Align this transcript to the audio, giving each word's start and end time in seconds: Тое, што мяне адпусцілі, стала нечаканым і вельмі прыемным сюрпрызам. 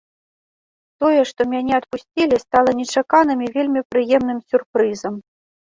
Тое, 1.03 1.19
што 1.31 1.41
мяне 1.51 1.73
адпусцілі, 1.81 2.41
стала 2.45 2.75
нечаканым 2.81 3.47
і 3.47 3.53
вельмі 3.61 3.87
прыемным 3.93 4.43
сюрпрызам. 4.51 5.25